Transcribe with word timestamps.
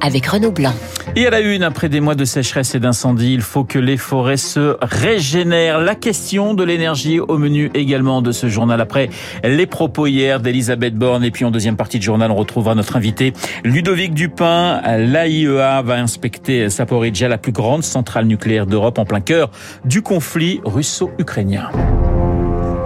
avec 0.00 0.26
Renaud 0.26 0.52
Blanc. 0.52 0.74
Et 1.16 1.26
à 1.26 1.30
la 1.30 1.40
une, 1.40 1.62
après 1.62 1.88
des 1.88 2.00
mois 2.00 2.14
de 2.14 2.24
sécheresse 2.24 2.74
et 2.74 2.80
d'incendie, 2.80 3.32
il 3.32 3.40
faut 3.40 3.64
que 3.64 3.78
les 3.78 3.96
forêts 3.96 4.36
se 4.36 4.76
régénèrent. 4.80 5.80
La 5.80 5.94
question 5.94 6.54
de 6.54 6.64
l'énergie 6.64 7.20
au 7.20 7.38
menu 7.38 7.70
également 7.74 8.22
de 8.22 8.32
ce 8.32 8.48
journal. 8.48 8.80
Après 8.80 9.10
les 9.42 9.66
propos 9.66 10.06
hier 10.06 10.40
d'Elisabeth 10.40 10.94
Borne 10.94 11.24
et 11.24 11.30
puis 11.30 11.44
en 11.44 11.50
deuxième 11.50 11.76
partie 11.76 11.98
de 11.98 12.04
journal, 12.04 12.30
on 12.30 12.36
retrouvera 12.36 12.74
notre 12.74 12.96
invité 12.96 13.32
Ludovic 13.64 14.14
Dupin. 14.14 14.80
L'AIEA 14.98 15.82
va 15.82 15.94
inspecter 15.94 16.70
Saporidja, 16.70 17.28
la 17.28 17.38
plus 17.38 17.52
grande 17.52 17.82
centrale 17.82 18.26
nucléaire 18.26 18.66
d'Europe 18.66 18.98
en 18.98 19.04
plein 19.04 19.20
cœur 19.20 19.50
du 19.84 20.02
conflit 20.02 20.60
russo-ukrainien. 20.64 21.70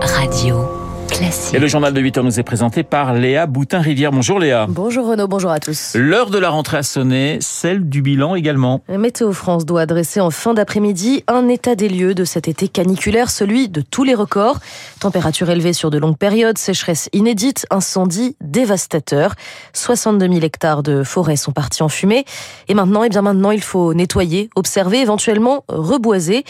Radio. 0.00 0.81
Et 1.52 1.58
le 1.58 1.66
journal 1.66 1.92
de 1.92 2.00
8 2.00 2.18
heures 2.18 2.24
nous 2.24 2.40
est 2.40 2.42
présenté 2.42 2.82
par 2.82 3.12
Léa 3.12 3.46
Boutin-Rivière. 3.46 4.12
Bonjour 4.12 4.38
Léa. 4.38 4.66
Bonjour 4.66 5.06
Renaud, 5.06 5.28
bonjour 5.28 5.50
à 5.50 5.60
tous. 5.60 5.92
L'heure 5.94 6.30
de 6.30 6.38
la 6.38 6.48
rentrée 6.48 6.78
a 6.78 6.82
sonné, 6.82 7.36
celle 7.42 7.86
du 7.86 8.00
bilan 8.00 8.34
également. 8.34 8.80
Météo 8.88 9.34
France 9.34 9.66
doit 9.66 9.82
adresser 9.82 10.20
en 10.20 10.30
fin 10.30 10.54
d'après-midi 10.54 11.22
un 11.28 11.48
état 11.48 11.74
des 11.74 11.90
lieux 11.90 12.14
de 12.14 12.24
cet 12.24 12.48
été 12.48 12.66
caniculaire, 12.66 13.28
celui 13.28 13.68
de 13.68 13.82
tous 13.82 14.04
les 14.04 14.14
records. 14.14 14.58
Température 15.00 15.50
élevée 15.50 15.74
sur 15.74 15.90
de 15.90 15.98
longues 15.98 16.16
périodes, 16.16 16.56
sécheresse 16.56 17.10
inédite, 17.12 17.66
incendie 17.70 18.34
dévastateur. 18.40 19.34
62 19.74 20.28
000 20.28 20.40
hectares 20.40 20.82
de 20.82 21.02
forêt 21.02 21.36
sont 21.36 21.52
partis 21.52 21.82
en 21.82 21.90
fumée. 21.90 22.24
Et 22.68 22.74
maintenant, 22.74 23.04
eh 23.04 23.10
bien 23.10 23.20
maintenant, 23.20 23.50
il 23.50 23.62
faut 23.62 23.92
nettoyer, 23.92 24.48
observer, 24.56 25.00
éventuellement 25.00 25.64
reboiser. 25.68 26.44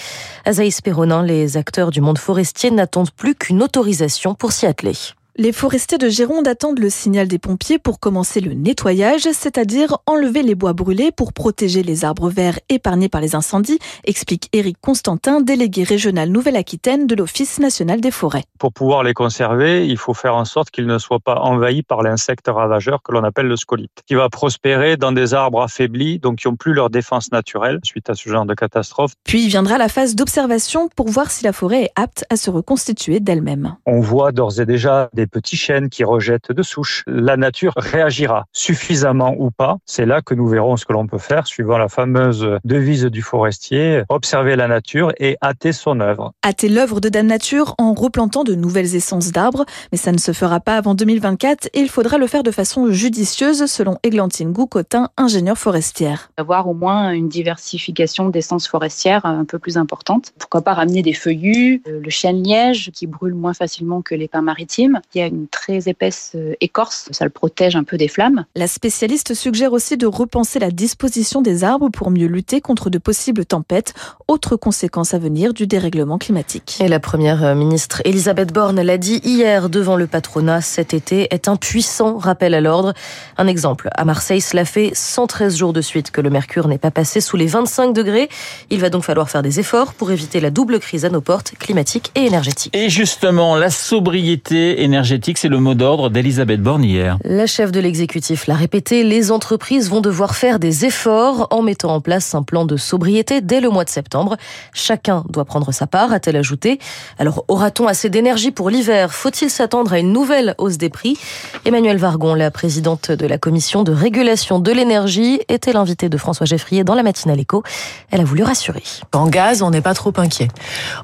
Azaïs 0.45 0.81
Perronin, 0.81 1.25
les 1.25 1.57
acteurs 1.57 1.91
du 1.91 2.01
monde 2.01 2.19
forestier 2.19 2.71
n'attendent 2.71 3.11
plus 3.11 3.35
qu'une 3.35 3.61
autorisation 3.61 4.35
pour 4.35 4.52
fortschrittlich. 4.53 5.15
Les 5.39 5.53
forestiers 5.53 5.97
de 5.97 6.11
Gironde 6.11 6.47
attendent 6.47 6.79
le 6.79 6.91
signal 6.91 7.27
des 7.27 7.39
pompiers 7.39 7.79
pour 7.79 8.01
commencer 8.01 8.41
le 8.41 8.53
nettoyage, 8.53 9.23
c'est-à-dire 9.23 9.97
enlever 10.05 10.43
les 10.43 10.55
bois 10.55 10.75
brûlés 10.75 11.11
pour 11.11 11.33
protéger 11.33 11.83
les 11.83 12.05
arbres 12.05 12.29
verts 12.29 12.59
épargnés 12.69 13.09
par 13.09 13.23
les 13.23 13.35
incendies, 13.35 13.79
explique 14.05 14.51
Éric 14.53 14.77
Constantin, 14.83 15.41
délégué 15.41 15.85
régional 15.85 16.29
Nouvelle-Aquitaine 16.29 17.07
de 17.07 17.15
l'Office 17.15 17.61
national 17.61 18.03
des 18.03 18.11
forêts. 18.11 18.45
Pour 18.59 18.75
pouvoir 18.75 19.05
les 19.05 19.15
conserver, 19.15 19.87
il 19.89 19.97
faut 19.97 20.13
faire 20.13 20.37
en 20.37 20.45
sorte 20.45 20.71
qu'ils 20.71 20.87
ne 20.87 20.99
soient 20.99 21.19
pas 21.19 21.37
envahis 21.37 21.83
par 21.83 22.03
l'insecte 22.03 22.49
ravageur 22.49 23.03
que 23.03 23.13
l'on 23.13 23.25
appelle 23.25 23.47
le 23.47 23.57
scolite, 23.57 24.03
qui 24.07 24.15
va 24.15 24.29
prospérer 24.29 24.99
dans 24.99 25.13
des 25.13 25.33
arbres 25.33 25.63
affaiblis, 25.63 26.19
donc 26.19 26.41
qui 26.41 26.49
n'ont 26.49 26.57
plus 26.57 26.75
leur 26.75 26.91
défense 26.91 27.33
naturelle 27.33 27.81
suite 27.85 28.11
à 28.11 28.15
ce 28.15 28.29
genre 28.29 28.45
de 28.45 28.53
catastrophe. 28.53 29.13
Puis 29.25 29.49
viendra 29.49 29.79
la 29.79 29.89
phase 29.89 30.15
d'observation 30.15 30.91
pour 30.95 31.09
voir 31.09 31.31
si 31.31 31.43
la 31.43 31.55
forêt 31.55 31.85
est 31.85 31.93
apte 31.97 32.27
à 32.29 32.37
se 32.37 32.51
reconstituer 32.51 33.19
d'elle-même. 33.19 33.77
On 33.87 34.01
voit 34.01 34.31
d'ores 34.31 34.61
et 34.61 34.67
déjà 34.67 35.09
des 35.15 35.22
petits 35.27 35.57
chênes 35.57 35.89
qui 35.89 36.05
rejettent 36.05 36.53
de 36.53 36.63
souches. 36.63 37.05
La 37.07 37.37
nature 37.37 37.73
réagira 37.77 38.47
suffisamment 38.53 39.35
ou 39.39 39.51
pas. 39.51 39.79
C'est 39.87 40.07
là 40.07 40.23
que 40.23 40.35
nous 40.35 40.47
verrons 40.47 40.77
ce 40.77 40.85
que 40.85 40.93
l'on 40.93 41.07
peut 41.07 41.19
faire 41.19 41.47
suivant 41.47 41.79
la 41.79 41.89
fameuse 41.89 42.59
devise 42.65 43.05
du 43.05 43.23
forestier, 43.23 44.03
observer 44.09 44.57
la 44.57 44.69
nature 44.69 45.13
et 45.19 45.37
hâter 45.43 45.73
son 45.73 46.01
œuvre. 46.01 46.33
Hâter 46.45 46.69
l'œuvre 46.69 47.01
de 47.01 47.09
Dame 47.09 47.27
Nature 47.27 47.75
en 47.79 47.95
replantant 47.95 48.45
de 48.45 48.55
nouvelles 48.55 48.95
essences 48.95 49.33
d'arbres, 49.33 49.65
mais 49.91 49.99
ça 49.99 50.13
ne 50.13 50.19
se 50.19 50.33
fera 50.33 50.61
pas 50.61 50.77
avant 50.77 50.95
2024 50.95 51.69
et 51.73 51.81
il 51.81 51.89
faudra 51.89 52.19
le 52.19 52.27
faire 52.27 52.43
de 52.43 52.51
façon 52.51 52.91
judicieuse 52.91 53.67
selon 53.67 53.99
Églantine 54.03 54.53
Goucotin, 54.53 55.11
ingénieure 55.17 55.59
forestière. 55.59 56.31
Avoir 56.37 56.69
au 56.69 56.75
moins 56.75 57.13
une 57.13 57.29
diversification 57.29 58.29
d'essences 58.29 58.69
forestières 58.69 59.25
un 59.25 59.45
peu 59.45 59.59
plus 59.59 59.77
importante. 59.77 60.33
Pourquoi 60.39 60.63
pas 60.63 60.75
ramener 60.75 61.03
des 61.03 61.13
feuillus, 61.13 61.83
le 61.87 62.11
chêne-liège 62.11 62.91
qui 62.93 63.07
brûle 63.07 63.35
moins 63.35 63.55
facilement 63.55 64.03
que 64.03 64.15
les 64.15 64.29
pins 64.29 64.43
maritimes. 64.43 65.01
Il 65.15 65.19
y 65.19 65.23
a 65.23 65.27
une 65.27 65.47
très 65.47 65.89
épaisse 65.89 66.33
euh, 66.35 66.55
écorce, 66.63 67.09
ça 67.11 67.25
le 67.25 67.31
protège 67.31 67.77
un 67.77 67.85
peu 67.85 67.99
des 67.99 68.09
flammes. 68.09 68.47
La 68.55 68.67
spécialiste 68.67 69.35
suggère 69.35 69.75
aussi 69.75 69.99
de 69.99 70.07
repenser 70.07 70.59
la 70.59 70.71
disposition 70.71 71.43
des 71.43 71.65
arbres 71.65 71.91
pour 71.91 72.11
mieux 72.11 72.27
lutter 72.27 72.63
contre 72.63 72.89
de 72.89 72.97
possibles 72.97 73.45
tempêtes, 73.45 73.93
autre 74.27 74.57
conséquence 74.57 75.13
à 75.13 75.19
venir 75.19 75.53
du 75.53 75.67
dérèglement 75.67 76.17
climatique. 76.17 76.79
Et 76.81 76.89
la 76.89 76.99
première 76.99 77.45
euh, 77.45 77.55
ministre 77.55 78.01
Elisabeth 78.07 78.55
Borne 78.55 78.81
l'a 78.81 78.97
dit 78.97 79.21
hier 79.23 79.69
devant 79.69 79.97
le 79.97 80.07
patronat, 80.07 80.63
cet 80.63 80.95
été 80.95 81.29
est 81.35 81.47
un 81.47 81.57
puissant 81.57 82.17
rappel 82.17 82.55
à 82.55 82.63
l'ordre. 82.63 82.95
Un 83.37 83.49
exemple, 83.49 83.91
à 83.95 84.07
Marseille, 84.07 84.41
cela 84.41 84.65
fait 84.65 84.93
113 84.95 85.59
jours 85.59 85.75
de 85.75 85.83
suite 85.83 86.11
que 86.11 86.23
le 86.23 86.31
mercure 86.31 86.69
n'est 86.69 86.79
pas 86.79 86.91
passé 86.91 87.21
sous 87.21 87.37
les 87.37 87.47
25 87.47 87.93
degrés. 87.93 88.31
Il 88.71 88.81
va 88.81 88.89
donc 88.89 89.05
falloir 89.05 89.29
faire 89.29 89.43
des 89.43 89.61
efforts 89.61 89.93
pour 89.93 90.11
éviter 90.11 90.41
la 90.41 90.51
double 90.51 90.81
crise 90.81 91.05
à 91.05 91.11
nos 91.11 91.21
portes, 91.21 91.53
climatique 91.59 92.11
et 92.15 92.25
énergétique. 92.25 92.75
Et 92.75 92.89
justement, 92.89 93.57
la 93.57 93.69
sobriété 93.69 94.83
énergétique, 94.83 95.02
c'est 95.05 95.49
le 95.49 95.59
mot 95.59 95.75
d'ordre 95.75 96.11
d'Elisabeth 96.11 96.63
Borne 96.63 96.85
hier. 96.85 97.19
La 97.25 97.47
chef 97.47 97.73
de 97.73 97.81
l'exécutif 97.81 98.47
l'a 98.47 98.55
répété, 98.55 99.03
les 99.03 99.33
entreprises 99.33 99.91
vont 99.91 100.01
devoir 100.01 100.35
faire 100.35 100.59
des 100.59 100.85
efforts 100.85 101.49
en 101.51 101.63
mettant 101.63 101.95
en 101.95 102.01
place 102.01 102.35
un 102.35 102.43
plan 102.43 102.65
de 102.65 102.77
sobriété 102.77 103.41
dès 103.41 103.61
le 103.61 103.69
mois 103.69 103.85
de 103.85 103.91
septembre. 103.91 104.37
Chacun 104.73 105.25
doit 105.29 105.45
prendre 105.45 105.73
sa 105.73 105.87
part, 105.87 106.13
a-t-elle 106.13 106.37
ajouté. 106.37 106.79
Alors, 107.19 107.45
aura-t-on 107.49 107.87
assez 107.87 108.11
d'énergie 108.11 108.51
pour 108.51 108.71
l'hiver? 108.71 109.13
Faut-il 109.13 109.51
s'attendre 109.51 109.93
à 109.93 109.99
une 109.99 110.13
nouvelle 110.13 110.55
hausse 110.59 110.79
des 110.79 110.89
prix? 110.89 111.19
Emmanuelle 111.65 111.99
Vargon, 111.99 112.35
la 112.35 112.51
présidente 112.51 113.11
de 113.11 113.27
la 113.27 113.39
commission 113.39 113.83
de 113.83 113.93
régulation 113.93 114.61
de 114.61 114.71
l'énergie, 114.71 115.41
était 115.49 115.73
l'invitée 115.73 116.09
de 116.09 116.17
François 116.17 116.47
Geffrier 116.47 116.85
dans 116.85 116.95
la 116.95 117.03
matinale 117.03 117.41
écho. 117.41 117.63
Elle 118.11 118.21
a 118.21 118.25
voulu 118.25 118.43
rassurer. 118.43 118.83
En 119.13 119.27
gaz, 119.29 119.63
on 119.63 119.71
n'est 119.71 119.81
pas 119.81 119.95
trop 119.95 120.13
inquiet. 120.17 120.49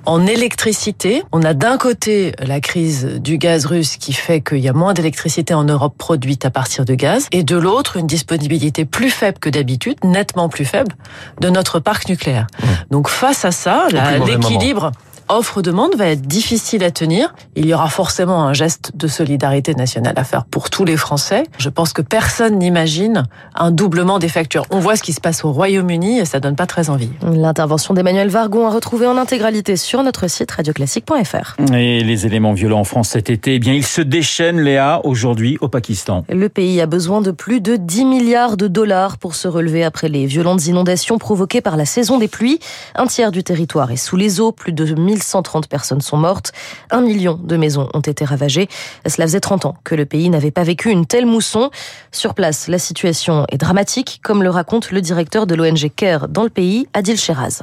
En 0.07 0.27
électricité, 0.27 1.23
on 1.33 1.43
a 1.43 1.55
d'un 1.55 1.79
côté 1.79 2.33
la 2.39 2.61
crise 2.61 3.07
du 3.21 3.39
gaz 3.39 3.67
russe 3.67 3.88
qui 3.97 4.13
fait 4.13 4.41
qu'il 4.41 4.59
y 4.59 4.69
a 4.69 4.73
moins 4.73 4.93
d'électricité 4.93 5.55
en 5.55 5.65
Europe 5.65 5.95
produite 5.97 6.45
à 6.45 6.51
partir 6.51 6.85
de 6.85 6.95
gaz, 6.95 7.29
et 7.33 7.43
de 7.43 7.57
l'autre, 7.57 7.97
une 7.97 8.07
disponibilité 8.07 8.85
plus 8.85 9.11
faible 9.11 9.39
que 9.39 9.49
d'habitude, 9.49 9.97
nettement 10.05 10.49
plus 10.49 10.65
faible, 10.65 10.93
de 11.41 11.49
notre 11.49 11.81
parc 11.81 12.09
nucléaire. 12.09 12.47
Mmh. 12.61 12.67
Donc 12.91 13.09
face 13.09 13.45
à 13.45 13.53
ça, 13.53 13.87
l'équilibre 14.27 14.93
offre-demande 15.29 15.95
va 15.97 16.07
être 16.07 16.23
difficile 16.23 16.85
à 16.85 16.91
tenir. 16.91 17.35
Il 17.57 17.67
y 17.67 17.75
aura 17.75 17.89
forcément 17.89 18.43
un 18.45 18.53
geste 18.53 18.93
de 18.95 19.09
solidarité 19.09 19.75
nationale 19.75 20.15
à 20.17 20.25
faire 20.25 20.45
pour 20.45 20.71
tous 20.71 20.85
les 20.85 20.97
Français. 20.97 21.45
Je 21.59 21.69
pense 21.69 21.93
que 21.93 22.03
personne 22.03 22.59
n'imagine 22.59 23.25
un 23.55 23.71
doublement 23.71 24.19
des 24.19 24.29
factures. 24.29 24.65
On 24.71 24.79
voit 24.79 24.97
ce 24.97 25.03
qui 25.03 25.13
se 25.13 25.21
passe 25.21 25.45
au 25.45 25.53
Royaume-Uni 25.53 26.19
et 26.19 26.25
ça 26.25 26.41
donne 26.41 26.57
pas 26.57 26.67
très 26.67 26.91
envie. 26.91 27.11
L'intervention 27.23 27.95
d'Emmanuel 27.95 28.29
Vargon 28.29 28.67
a 28.67 28.71
retrouvé 28.71 29.07
en 29.07 29.17
intégralité 29.17 29.77
sur 29.77 30.03
notre 30.03 30.29
site 30.29 30.51
radioclassique.fr. 30.51 31.57
Et 31.73 32.01
les 32.03 32.27
éléments 32.27 32.53
violents 32.53 32.81
en 32.81 32.85
France 32.85 33.11
cet 33.11 33.31
été, 33.31 33.55
eh 33.55 33.59
bien, 33.59 33.73
ils 33.73 33.87
se 33.87 34.01
déchaînent, 34.01 34.61
Léa, 34.61 35.01
aujourd'hui 35.05 35.57
au 35.61 35.69
Pakistan. 35.69 36.25
Le 36.29 36.49
pays 36.49 36.81
a 36.81 36.87
besoin 36.87 37.21
de 37.21 37.31
plus 37.31 37.61
de 37.61 37.77
10 37.77 38.05
milliards 38.05 38.57
de 38.57 38.69
dollars 38.69 39.19
pour 39.19 39.35
se 39.35 39.49
relever 39.49 39.85
après 39.85 40.09
les 40.09 40.27
violentes 40.27 40.67
inondations 40.67 41.19
provoquées 41.19 41.61
par 41.61 41.77
la 41.77 41.87
saison 41.87 42.19
des 42.19 42.29
pluies. 42.29 42.59
Un 42.95 43.07
tiers 43.07 43.33
du 43.33 43.43
territoire 43.43 43.91
est 43.91 43.97
sous 43.97 44.17
les 44.17 44.41
eaux, 44.41 44.53
plus 44.53 44.73
de 44.73 44.95
1000 44.95 45.18
1130 45.19 45.69
personnes 45.69 46.01
sont 46.01 46.17
mortes, 46.17 46.53
un 46.91 47.01
million 47.01 47.35
de 47.35 47.57
maisons 47.57 47.89
ont 47.95 48.01
été 48.01 48.25
ravagées. 48.25 48.69
Cela 49.07 49.27
faisait 49.27 49.41
30 49.41 49.67
ans 49.67 49.77
que 49.85 49.95
le 49.95 50.07
pays 50.07 50.29
n'avait 50.31 50.51
pas 50.51 50.65
vécu 50.65 50.91
une 50.91 51.07
telle 51.07 51.27
mousson. 51.27 51.71
Sur 52.13 52.35
place, 52.35 52.69
la 52.69 52.79
situation 52.79 53.45
est 53.51 53.59
dramatique, 53.59 54.21
comme 54.23 54.43
le 54.43 54.51
raconte 54.51 54.91
le 54.91 55.01
directeur 55.01 55.47
de 55.47 55.55
l'ONG 55.55 55.91
CARE 55.95 56.29
dans 56.29 56.43
le 56.43 56.51
pays, 56.51 56.89
Adil 56.95 57.19
Sheraz. 57.19 57.63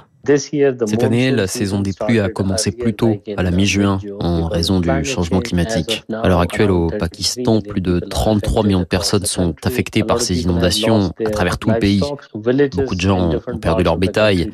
Cette 0.86 1.04
année, 1.04 1.32
la 1.32 1.48
saison 1.48 1.82
des 1.82 1.94
pluies 1.94 2.20
a 2.20 2.30
commencé 2.30 2.72
plus 2.72 2.94
tôt, 2.94 3.18
à 3.38 3.44
la 3.44 3.52
mi-juin, 3.52 4.00
en 4.20 4.48
raison 4.48 4.80
du 4.80 5.06
changement 5.06 5.40
climatique. 5.40 6.04
À 6.12 6.28
l'heure 6.28 6.40
actuelle, 6.40 6.72
au 6.72 6.88
Pakistan, 6.88 7.62
plus 7.62 7.82
de 7.82 8.00
33 8.00 8.64
millions 8.64 8.80
de 8.80 8.86
personnes 8.86 9.26
sont 9.26 9.56
affectées 9.64 10.04
par 10.04 10.22
ces 10.22 10.42
inondations 10.42 11.12
à 11.26 11.30
travers 11.30 11.58
tout 11.58 11.70
le 11.70 11.80
pays. 11.80 12.02
Beaucoup 12.34 12.96
de 12.96 13.02
gens 13.02 13.40
ont 13.48 13.58
perdu 13.58 13.84
leur 13.84 13.98
bétail. 13.98 14.52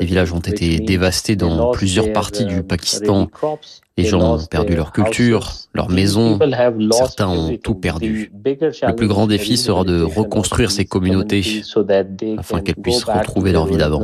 Les 0.00 0.06
villages 0.06 0.32
ont 0.32 0.40
été 0.40 0.78
dévastés 0.78 1.36
dans 1.36 1.70
plusieurs 1.70 2.12
parties 2.12 2.44
du 2.44 2.62
Pakistan 2.62 3.28
les 3.96 4.04
gens 4.04 4.34
ont 4.34 4.46
perdu 4.46 4.74
leur 4.74 4.92
culture, 4.92 5.52
leur 5.72 5.88
maison, 5.88 6.38
certains 6.92 7.28
ont 7.28 7.56
tout 7.56 7.74
perdu. 7.74 8.32
Le 8.44 8.92
plus 8.94 9.06
grand 9.06 9.26
défi 9.26 9.56
sera 9.56 9.84
de 9.84 10.02
reconstruire 10.02 10.70
ces 10.70 10.84
communautés 10.84 11.62
afin 12.38 12.60
qu'elles 12.60 12.74
puissent 12.76 13.04
retrouver 13.04 13.52
leur 13.52 13.66
vie 13.66 13.76
d'avant. 13.76 14.02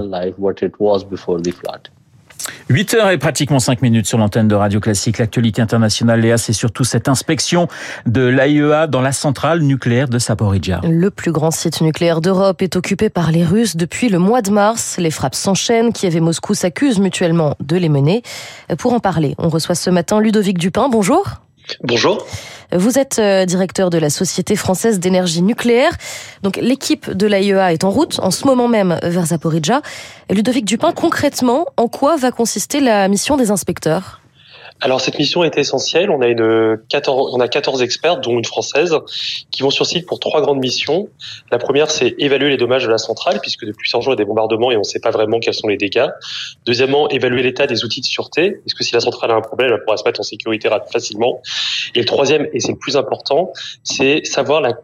8 2.70 2.94
heures 2.94 3.10
et 3.10 3.18
pratiquement 3.18 3.58
5 3.58 3.82
minutes 3.82 4.06
sur 4.06 4.16
l'antenne 4.16 4.46
de 4.46 4.54
Radio 4.54 4.78
Classique. 4.78 5.18
L'actualité 5.18 5.60
internationale, 5.60 6.20
Léa, 6.20 6.38
c'est 6.38 6.52
surtout 6.52 6.84
cette 6.84 7.08
inspection 7.08 7.66
de 8.06 8.20
l'AIEA 8.20 8.86
dans 8.86 9.00
la 9.00 9.10
centrale 9.10 9.62
nucléaire 9.62 10.08
de 10.08 10.20
Saporidja. 10.20 10.80
Le 10.84 11.10
plus 11.10 11.32
grand 11.32 11.50
site 11.50 11.80
nucléaire 11.80 12.20
d'Europe 12.20 12.62
est 12.62 12.76
occupé 12.76 13.10
par 13.10 13.32
les 13.32 13.44
Russes 13.44 13.74
depuis 13.74 14.08
le 14.08 14.20
mois 14.20 14.40
de 14.40 14.52
mars. 14.52 14.98
Les 14.98 15.10
frappes 15.10 15.34
s'enchaînent. 15.34 15.92
Kiev 15.92 16.14
et 16.14 16.20
Moscou 16.20 16.54
s'accusent 16.54 17.00
mutuellement 17.00 17.56
de 17.58 17.76
les 17.76 17.88
mener. 17.88 18.22
Pour 18.78 18.92
en 18.92 19.00
parler, 19.00 19.34
on 19.38 19.48
reçoit 19.48 19.74
ce 19.74 19.90
matin 19.90 20.20
Ludovic 20.20 20.56
Dupin. 20.56 20.88
Bonjour. 20.88 21.40
Bonjour. 21.82 22.26
Vous 22.72 22.98
êtes 22.98 23.18
euh, 23.18 23.46
directeur 23.46 23.90
de 23.90 23.98
la 23.98 24.10
Société 24.10 24.54
française 24.54 25.00
d'énergie 25.00 25.42
nucléaire. 25.42 25.92
Donc 26.42 26.56
l'équipe 26.56 27.10
de 27.10 27.26
l'AIEA 27.26 27.72
est 27.72 27.84
en 27.84 27.90
route 27.90 28.20
en 28.20 28.30
ce 28.30 28.46
moment 28.46 28.68
même 28.68 28.98
vers 29.02 29.26
Zaporizhzhia. 29.26 29.82
Ludovic 30.30 30.64
Dupin, 30.64 30.92
concrètement, 30.92 31.66
en 31.76 31.88
quoi 31.88 32.16
va 32.16 32.30
consister 32.30 32.80
la 32.80 33.08
mission 33.08 33.36
des 33.36 33.50
inspecteurs? 33.50 34.20
Alors 34.80 35.00
cette 35.00 35.18
mission 35.18 35.44
est 35.44 35.58
essentielle. 35.58 36.10
On 36.10 36.20
a 36.20 36.28
une 36.28 36.78
14, 36.88 37.34
on 37.34 37.40
a 37.40 37.48
14 37.48 37.82
experts, 37.82 38.20
dont 38.20 38.38
une 38.38 38.44
française, 38.44 38.96
qui 39.50 39.62
vont 39.62 39.70
sur 39.70 39.86
site 39.86 40.06
pour 40.06 40.20
trois 40.20 40.40
grandes 40.40 40.60
missions. 40.60 41.08
La 41.50 41.58
première, 41.58 41.90
c'est 41.90 42.14
évaluer 42.18 42.50
les 42.50 42.56
dommages 42.56 42.84
de 42.84 42.90
la 42.90 42.98
centrale, 42.98 43.40
puisque 43.40 43.64
depuis 43.64 43.88
100 43.88 44.00
jours, 44.00 44.12
il 44.12 44.16
y 44.16 44.20
a 44.20 44.24
des 44.24 44.24
bombardements 44.24 44.70
et 44.70 44.76
on 44.76 44.80
ne 44.80 44.84
sait 44.84 45.00
pas 45.00 45.10
vraiment 45.10 45.38
quels 45.38 45.54
sont 45.54 45.68
les 45.68 45.76
dégâts. 45.76 46.08
Deuxièmement, 46.66 47.08
évaluer 47.08 47.42
l'état 47.42 47.66
des 47.66 47.84
outils 47.84 48.00
de 48.00 48.06
sûreté, 48.06 48.56
puisque 48.60 48.82
si 48.82 48.94
la 48.94 49.00
centrale 49.00 49.30
a 49.30 49.34
un 49.34 49.40
problème, 49.40 49.72
elle 49.72 49.82
pourra 49.84 49.96
se 49.96 50.04
mettre 50.04 50.20
en 50.20 50.24
sécurité 50.24 50.68
facilement. 50.92 51.40
Et 51.94 52.00
le 52.00 52.06
troisième, 52.06 52.48
et 52.52 52.60
c'est 52.60 52.72
le 52.72 52.78
plus 52.78 52.96
important, 52.96 53.52
c'est 53.82 54.24
savoir 54.24 54.60
la 54.60 54.74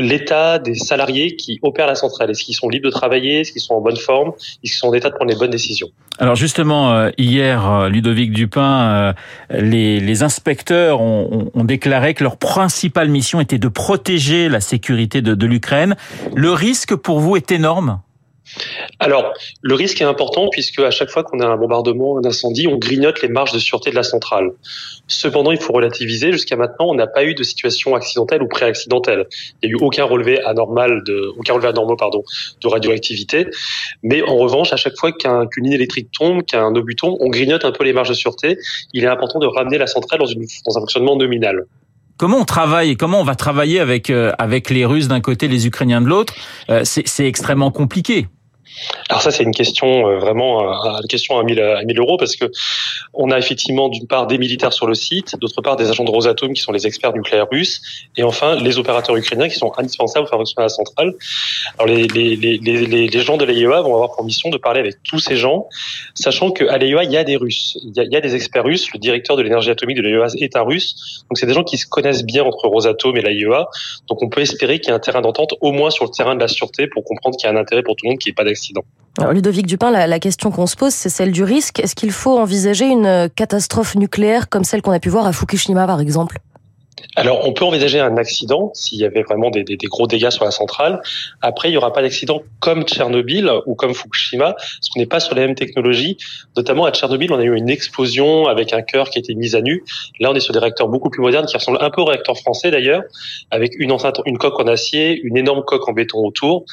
l'état 0.00 0.58
des 0.58 0.74
salariés 0.74 1.36
qui 1.36 1.58
opèrent 1.62 1.86
la 1.86 1.94
centrale. 1.94 2.30
Est-ce 2.30 2.44
qu'ils 2.44 2.54
sont 2.54 2.68
libres 2.68 2.86
de 2.86 2.90
travailler? 2.90 3.40
Est-ce 3.40 3.52
qu'ils 3.52 3.60
sont 3.60 3.74
en 3.74 3.80
bonne 3.80 3.96
forme? 3.96 4.30
Est-ce 4.30 4.58
qu'ils 4.60 4.70
sont 4.72 4.88
en 4.88 4.94
état 4.94 5.10
de 5.10 5.14
prendre 5.14 5.30
les 5.30 5.38
bonnes 5.38 5.50
décisions? 5.50 5.88
Alors 6.18 6.36
justement, 6.36 6.92
euh, 6.92 7.10
hier, 7.16 7.70
euh, 7.70 7.88
Ludovic 7.88 8.32
Dupin, 8.32 8.82
euh, 8.82 9.12
les, 9.50 10.22
inspecteurs 10.22 11.00
ont, 11.00 11.50
déclaré 11.64 12.14
que 12.14 12.24
leur 12.24 12.36
principale 12.36 13.08
mission 13.08 13.40
était 13.40 13.58
de 13.58 13.68
protéger 13.68 14.48
la 14.48 14.60
sécurité 14.60 15.22
de 15.22 15.46
l'Ukraine. 15.46 15.96
Le 16.34 16.52
risque 16.52 16.94
pour 16.94 17.20
vous 17.20 17.36
est 17.36 17.52
énorme? 17.52 18.00
Alors, 18.98 19.32
le 19.62 19.74
risque 19.74 20.00
est 20.00 20.04
important 20.04 20.48
puisque 20.50 20.80
à 20.80 20.90
chaque 20.90 21.10
fois 21.10 21.22
qu'on 21.22 21.40
a 21.40 21.46
un 21.46 21.56
bombardement, 21.56 22.18
un 22.18 22.24
incendie, 22.24 22.66
on 22.66 22.76
grignote 22.76 23.22
les 23.22 23.28
marges 23.28 23.52
de 23.52 23.58
sûreté 23.58 23.90
de 23.90 23.96
la 23.96 24.02
centrale. 24.02 24.50
Cependant, 25.06 25.52
il 25.52 25.60
faut 25.60 25.72
relativiser. 25.72 26.32
Jusqu'à 26.32 26.56
maintenant, 26.56 26.86
on 26.88 26.94
n'a 26.94 27.06
pas 27.06 27.24
eu 27.24 27.34
de 27.34 27.42
situation 27.42 27.94
accidentelle 27.94 28.42
ou 28.42 28.48
pré-accidentelle. 28.48 29.26
Il 29.62 29.68
n'y 29.68 29.74
a 29.74 29.78
eu 29.78 29.84
aucun 29.84 30.04
relevé 30.04 30.42
anormal 30.44 31.02
de, 31.04 31.32
aucun 31.38 31.54
relevé 31.54 31.68
anormal, 31.68 31.96
pardon, 31.98 32.22
de 32.62 32.68
radioactivité. 32.68 33.46
Mais 34.02 34.22
en 34.22 34.36
revanche, 34.36 34.72
à 34.72 34.76
chaque 34.76 34.96
fois 34.98 35.12
qu'une 35.12 35.64
ligne 35.64 35.72
électrique 35.72 36.10
tombe, 36.12 36.44
qu'un 36.44 36.74
obus 36.74 36.96
tombe, 36.96 37.16
on 37.20 37.28
grignote 37.28 37.64
un 37.64 37.72
peu 37.72 37.84
les 37.84 37.92
marges 37.92 38.10
de 38.10 38.14
sûreté. 38.14 38.58
Il 38.92 39.04
est 39.04 39.08
important 39.08 39.38
de 39.38 39.46
ramener 39.46 39.78
la 39.78 39.86
centrale 39.86 40.20
dans 40.20 40.76
un 40.76 40.80
fonctionnement 40.80 41.16
nominal. 41.16 41.64
Comment 42.20 42.36
on 42.36 42.44
travaille 42.44 42.98
Comment 42.98 43.20
on 43.20 43.24
va 43.24 43.34
travailler 43.34 43.80
avec 43.80 44.10
euh, 44.10 44.32
avec 44.38 44.68
les 44.68 44.84
Russes 44.84 45.08
d'un 45.08 45.22
côté, 45.22 45.48
les 45.48 45.66
Ukrainiens 45.66 46.02
de 46.02 46.06
l'autre? 46.06 46.34
Euh, 46.68 46.82
C'est 46.84 47.26
extrêmement 47.26 47.70
compliqué. 47.70 48.26
Alors 49.08 49.22
ça, 49.22 49.30
c'est 49.30 49.42
une 49.42 49.54
question 49.54 50.08
euh, 50.08 50.18
vraiment 50.18 50.62
euh, 50.62 51.00
une 51.02 51.08
question 51.08 51.38
à 51.38 51.42
1000, 51.42 51.60
à 51.60 51.82
1000 51.82 51.98
euros 51.98 52.16
parce 52.16 52.36
que 52.36 52.46
on 53.12 53.30
a 53.30 53.38
effectivement 53.38 53.88
d'une 53.88 54.06
part 54.06 54.26
des 54.26 54.38
militaires 54.38 54.72
sur 54.72 54.86
le 54.86 54.94
site, 54.94 55.36
d'autre 55.40 55.60
part 55.62 55.76
des 55.76 55.90
agents 55.90 56.04
de 56.04 56.10
Rosatom 56.10 56.52
qui 56.52 56.62
sont 56.62 56.72
les 56.72 56.86
experts 56.86 57.12
nucléaires 57.12 57.48
russes, 57.50 57.80
et 58.16 58.22
enfin 58.22 58.56
les 58.56 58.78
opérateurs 58.78 59.16
ukrainiens 59.16 59.48
qui 59.48 59.56
sont 59.56 59.72
indispensables 59.76 60.24
pour 60.24 60.30
faire 60.30 60.38
fonctionner 60.38 60.64
la 60.64 60.68
centrale. 60.68 61.14
Alors 61.78 61.94
les, 61.94 62.06
les, 62.06 62.36
les, 62.36 62.58
les, 62.86 63.20
gens 63.20 63.36
de 63.36 63.44
l'AIEA 63.44 63.80
vont 63.82 63.94
avoir 63.94 64.14
pour 64.14 64.24
mission 64.24 64.50
de 64.50 64.56
parler 64.56 64.80
avec 64.80 65.02
tous 65.02 65.18
ces 65.18 65.36
gens, 65.36 65.66
sachant 66.14 66.50
qu'à 66.50 66.78
l'AIEA, 66.78 67.04
il 67.04 67.10
y 67.10 67.16
a 67.16 67.24
des 67.24 67.36
Russes, 67.36 67.78
il 67.82 67.92
y 67.94 68.16
a, 68.16 68.20
des 68.20 68.34
experts 68.34 68.64
russes, 68.64 68.92
le 68.92 68.98
directeur 68.98 69.36
de 69.36 69.42
l'énergie 69.42 69.70
atomique 69.70 69.96
de 69.96 70.02
l'AIEA 70.02 70.26
est 70.38 70.56
un 70.56 70.62
russe, 70.62 71.24
donc 71.28 71.38
c'est 71.38 71.46
des 71.46 71.54
gens 71.54 71.64
qui 71.64 71.78
se 71.78 71.86
connaissent 71.86 72.24
bien 72.24 72.44
entre 72.44 72.68
Rosatom 72.68 73.16
et 73.16 73.22
l'AIEA, 73.22 73.66
donc 74.08 74.22
on 74.22 74.28
peut 74.28 74.40
espérer 74.40 74.78
qu'il 74.78 74.90
y 74.90 74.92
a 74.92 74.94
un 74.94 75.00
terrain 75.00 75.20
d'entente 75.20 75.54
au 75.60 75.72
moins 75.72 75.90
sur 75.90 76.04
le 76.04 76.10
terrain 76.10 76.34
de 76.34 76.40
la 76.40 76.48
sûreté 76.48 76.86
pour 76.86 77.04
comprendre 77.04 77.36
qu'il 77.36 77.48
y 77.48 77.52
a 77.52 77.54
un 77.54 77.60
intérêt 77.60 77.82
pour 77.82 77.96
tout 77.96 78.06
le 78.06 78.10
monde, 78.10 78.18
n'y 78.24 78.30
ait 78.30 78.34
pas 78.34 78.44
Ludovic 79.32 79.66
Dupin, 79.66 79.90
la, 79.90 80.06
la 80.06 80.18
question 80.18 80.50
qu'on 80.50 80.66
se 80.66 80.76
pose, 80.76 80.94
c'est 80.94 81.08
celle 81.08 81.32
du 81.32 81.42
risque. 81.42 81.80
Est-ce 81.80 81.94
qu'il 81.94 82.12
faut 82.12 82.38
envisager 82.38 82.86
une 82.86 83.28
catastrophe 83.34 83.96
nucléaire 83.96 84.48
comme 84.48 84.64
celle 84.64 84.82
qu'on 84.82 84.92
a 84.92 85.00
pu 85.00 85.08
voir 85.08 85.26
à 85.26 85.32
Fukushima, 85.32 85.86
par 85.86 86.00
exemple? 86.00 86.38
Alors, 87.16 87.46
on 87.46 87.52
peut 87.52 87.64
envisager 87.64 87.98
un 87.98 88.16
accident 88.16 88.70
s'il 88.74 88.98
y 88.98 89.04
avait 89.04 89.22
vraiment 89.22 89.50
des, 89.50 89.64
des, 89.64 89.76
des, 89.76 89.86
gros 89.86 90.06
dégâts 90.06 90.30
sur 90.30 90.44
la 90.44 90.50
centrale. 90.50 91.02
Après, 91.42 91.68
il 91.68 91.72
n'y 91.72 91.76
aura 91.76 91.92
pas 91.92 92.02
d'accident 92.02 92.42
comme 92.60 92.84
Tchernobyl 92.84 93.50
ou 93.66 93.74
comme 93.74 93.94
Fukushima, 93.94 94.54
parce 94.54 94.88
qu'on 94.92 95.00
n'est 95.00 95.06
pas 95.06 95.20
sur 95.20 95.34
les 95.34 95.42
mêmes 95.42 95.54
technologies. 95.54 96.18
Notamment 96.56 96.84
à 96.84 96.92
Tchernobyl, 96.92 97.32
on 97.32 97.38
a 97.38 97.42
eu 97.42 97.56
une 97.56 97.68
explosion 97.68 98.46
avec 98.46 98.72
un 98.72 98.82
cœur 98.82 99.10
qui 99.10 99.18
a 99.18 99.20
été 99.20 99.34
mis 99.34 99.56
à 99.56 99.60
nu. 99.60 99.84
Là, 100.20 100.30
on 100.30 100.34
est 100.34 100.40
sur 100.40 100.52
des 100.52 100.60
réacteurs 100.60 100.88
beaucoup 100.88 101.10
plus 101.10 101.20
modernes 101.20 101.46
qui 101.46 101.56
ressemblent 101.56 101.78
un 101.80 101.90
peu 101.90 102.00
aux 102.00 102.06
réacteurs 102.06 102.38
français 102.38 102.70
d'ailleurs, 102.70 103.02
avec 103.50 103.74
une 103.78 103.92
enceinte, 103.92 104.20
une 104.24 104.38
coque 104.38 104.60
en 104.60 104.66
acier, 104.66 105.20
une 105.22 105.36
énorme 105.36 105.64
coque 105.64 105.88
en 105.88 105.92
béton 105.92 106.24
autour, 106.24 106.64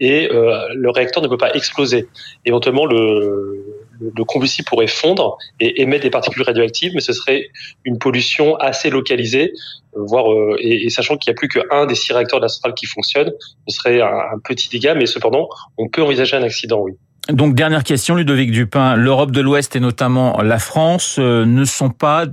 et 0.00 0.30
euh, 0.30 0.68
le 0.74 0.90
réacteur 0.90 1.22
ne 1.22 1.28
peut 1.28 1.38
pas 1.38 1.52
exploser. 1.54 2.06
Éventuellement, 2.44 2.86
le 2.86 3.85
le 4.00 4.24
combustible 4.24 4.66
pourrait 4.68 4.86
fondre 4.86 5.38
et 5.60 5.82
émettre 5.82 6.02
des 6.02 6.10
particules 6.10 6.42
radioactives, 6.42 6.92
mais 6.94 7.00
ce 7.00 7.12
serait 7.12 7.48
une 7.84 7.98
pollution 7.98 8.56
assez 8.56 8.90
localisée, 8.90 9.52
euh, 9.96 10.00
voire 10.06 10.32
euh, 10.32 10.56
et, 10.60 10.88
sachant 10.90 11.16
qu'il 11.16 11.32
n'y 11.32 11.36
a 11.36 11.38
plus 11.38 11.48
qu'un 11.48 11.86
des 11.86 11.94
six 11.94 12.12
réacteurs 12.12 12.40
de 12.40 12.44
la 12.44 12.48
centrale 12.48 12.74
qui 12.74 12.86
fonctionne, 12.86 13.30
ce 13.66 13.76
serait 13.76 14.00
un, 14.00 14.38
petit 14.44 14.68
dégât, 14.68 14.94
mais 14.94 15.06
cependant, 15.06 15.48
on 15.78 15.88
peut 15.88 16.02
envisager 16.02 16.36
un 16.36 16.42
accident, 16.42 16.80
oui. 16.80 16.92
Donc 17.28 17.54
dernière 17.54 17.82
question, 17.82 18.14
Ludovic 18.14 18.52
Dupin, 18.52 18.94
l'Europe 18.94 19.32
de 19.32 19.40
l'Ouest 19.40 19.74
et 19.74 19.80
notamment 19.80 20.40
la 20.42 20.58
France 20.58 21.16
euh, 21.18 21.44
ne 21.44 21.64
sont 21.64 21.90
pas 21.90 22.26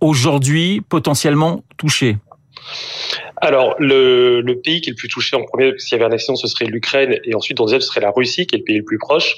aujourd'hui 0.00 0.80
potentiellement 0.80 1.62
touchés 1.76 2.16
alors, 3.42 3.74
le, 3.80 4.40
le, 4.40 4.60
pays 4.60 4.80
qui 4.80 4.90
est 4.90 4.92
le 4.92 4.96
plus 4.96 5.08
touché 5.08 5.34
en 5.34 5.42
premier, 5.42 5.72
s'il 5.76 5.98
y 5.98 6.00
avait 6.00 6.08
un 6.08 6.14
accident, 6.14 6.36
ce 6.36 6.46
serait 6.46 6.64
l'Ukraine, 6.64 7.18
et 7.24 7.34
ensuite, 7.34 7.58
en 7.58 7.64
deuxième, 7.64 7.80
ce 7.80 7.88
serait 7.88 8.00
la 8.00 8.12
Russie, 8.12 8.46
qui 8.46 8.54
est 8.54 8.58
le 8.58 8.64
pays 8.64 8.78
le 8.78 8.84
plus 8.84 8.98
proche. 8.98 9.34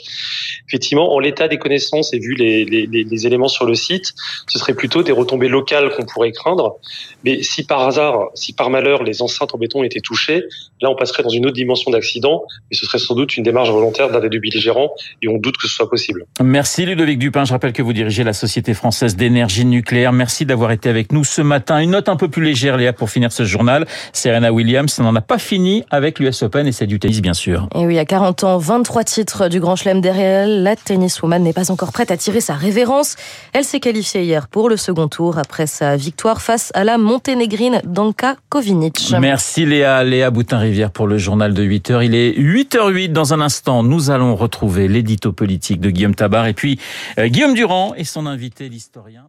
Effectivement, 0.69 1.15
en 1.15 1.19
l'état 1.19 1.49
des 1.49 1.57
connaissances 1.57 2.13
et 2.13 2.19
vu 2.19 2.35
les, 2.35 2.67
les, 2.67 2.87
les, 2.87 3.27
éléments 3.27 3.49
sur 3.49 3.65
le 3.65 3.75
site, 3.75 4.13
ce 4.47 4.59
serait 4.59 4.75
plutôt 4.75 5.03
des 5.03 5.13
retombées 5.13 5.49
locales 5.49 5.89
qu'on 5.97 6.05
pourrait 6.05 6.33
craindre. 6.33 6.77
Mais 7.25 7.43
si 7.43 7.65
par 7.65 7.81
hasard, 7.81 8.29
si 8.35 8.53
par 8.53 8.69
malheur, 8.69 9.05
les 9.05 9.23
enceintes 9.23 9.55
en 9.55 9.59
béton 9.59 9.83
étaient 9.85 10.01
touchées, 10.01 10.45
là, 10.83 10.91
on 10.91 10.97
passerait 10.97 11.23
dans 11.23 11.31
une 11.31 11.47
autre 11.47 11.57
dimension 11.57 11.91
d'accident, 11.91 12.45
mais 12.71 12.77
ce 12.77 12.85
serait 12.85 12.99
sans 12.99 13.15
doute 13.15 13.39
une 13.39 13.43
démarche 13.43 13.71
volontaire 13.71 14.11
d'un 14.11 14.21
des 14.21 14.29
deux 14.29 14.39
belligérants, 14.39 14.91
et 15.23 15.29
on 15.29 15.39
doute 15.39 15.57
que 15.57 15.67
ce 15.67 15.75
soit 15.75 15.89
possible. 15.89 16.27
Merci 16.43 16.85
Ludovic 16.85 17.19
Dupin. 17.19 17.47
Je 17.47 17.53
rappelle 17.53 17.73
que 17.73 17.81
vous 17.81 17.95
dirigez 17.95 18.23
la 18.23 18.35
Société 18.35 18.75
française 18.75 19.17
d'énergie 19.17 19.65
nucléaire. 19.65 20.13
Merci 20.13 20.45
d'avoir 20.45 20.73
été 20.73 20.91
avec 20.91 21.11
nous 21.11 21.25
ce 21.25 21.41
matin. 21.41 21.79
Une 21.79 21.93
note 21.93 22.11
un 22.11 22.17
peu 22.17 22.29
plus 22.29 22.45
légère, 22.45 22.77
Léa, 22.77 22.93
pour 22.93 23.09
finir 23.09 23.33
ce 23.33 23.45
journal. 23.45 23.87
Serena 24.13 24.53
Williams 24.53 24.99
n'en 24.99 25.15
a 25.15 25.21
pas 25.21 25.39
fini 25.39 25.85
avec 25.91 26.19
l'US 26.19 26.43
Open 26.43 26.67
et 26.67 26.73
c'est 26.73 26.87
du 26.87 26.99
tennis, 26.99 27.21
bien 27.21 27.35
sûr. 27.35 27.69
Et 27.75 27.87
oui, 27.87 27.99
à 27.99 28.05
40 28.05 28.45
ans, 28.45 28.59
23 28.59 29.05
titres 29.05 29.49
du 29.49 29.61
Grand 29.61 29.77
Chelem 29.77 30.01
derrière 30.01 30.45
elle, 30.45 30.63
la 30.63 30.77
tenniswoman 30.77 31.43
n'est 31.43 31.53
pas 31.53 31.71
encore 31.71 31.93
prête 31.93 32.11
à 32.11 32.17
tirer 32.17 32.41
sa 32.41 32.55
révérence. 32.55 33.17
Elle 33.53 33.65
s'est 33.65 33.81
qualifiée 33.81 34.25
hier 34.25 34.49
pour 34.49 34.69
le 34.69 34.77
second 34.77 35.09
tour 35.09 35.39
après 35.39 35.67
sa 35.67 35.97
victoire 35.97 36.43
face 36.43 36.71
à 36.75 36.85
la 36.85 36.99
monténégrine 36.99 37.81
Danka 37.85 38.37
Kovinic. 38.49 39.15
Merci 39.21 39.67
Léa, 39.67 40.05
Léa 40.05 40.31
Boutin-Rivière 40.31 40.91
pour 40.91 41.07
le 41.07 41.19
journal 41.19 41.55
de 41.55 41.63
8 41.63 41.91
h 41.91 42.05
Il 42.05 42.15
est 42.15 42.33
8h08 42.39 43.13
dans 43.13 43.35
un 43.35 43.41
instant. 43.41 43.83
Nous 43.83 44.11
allons 44.11 44.37
retrouver 44.37 44.89
l'édito 44.89 45.33
politique 45.33 45.81
de 45.81 45.91
Guillaume 45.91 46.15
Tabar 46.15 46.47
et 46.47 46.55
puis 46.55 46.79
euh, 47.19 47.29
Guillaume 47.29 47.55
Durand 47.55 47.95
et 47.97 48.05
son 48.05 48.27
invité, 48.27 48.69
l'historien. 48.69 49.27